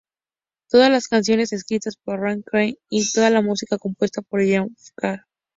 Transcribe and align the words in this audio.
Todas 0.71 0.89
las 0.89 1.07
canciones 1.07 1.53
escritas 1.53 1.95
por 1.95 2.19
Ryan 2.21 2.41
Key 2.51 2.79
y 2.89 3.11
toda 3.11 3.29
la 3.29 3.43
música 3.43 3.77
compuesta 3.77 4.23
por 4.23 4.41
Yellowcard. 4.43 5.21